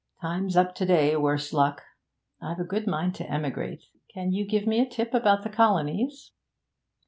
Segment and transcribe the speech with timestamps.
[0.19, 1.83] Time's up today, worse luck!
[2.41, 3.83] I've a good mind to emigrate.
[4.11, 6.31] Can you give me a tip about the colonies?'